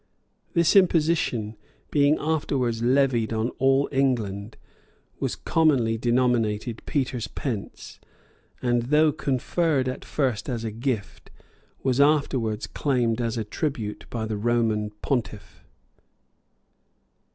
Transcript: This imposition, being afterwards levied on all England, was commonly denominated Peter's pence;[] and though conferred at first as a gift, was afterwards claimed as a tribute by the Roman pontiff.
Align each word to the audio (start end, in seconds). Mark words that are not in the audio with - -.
This 0.53 0.75
imposition, 0.75 1.55
being 1.91 2.17
afterwards 2.17 2.81
levied 2.81 3.31
on 3.31 3.49
all 3.59 3.87
England, 3.91 4.57
was 5.19 5.35
commonly 5.35 5.95
denominated 5.95 6.81
Peter's 6.87 7.27
pence;[] 7.27 7.99
and 8.63 8.81
though 8.89 9.11
conferred 9.11 9.87
at 9.87 10.03
first 10.03 10.49
as 10.49 10.63
a 10.63 10.71
gift, 10.71 11.29
was 11.83 12.01
afterwards 12.01 12.65
claimed 12.65 13.21
as 13.21 13.37
a 13.37 13.43
tribute 13.43 14.07
by 14.09 14.25
the 14.25 14.37
Roman 14.37 14.89
pontiff. 15.03 15.63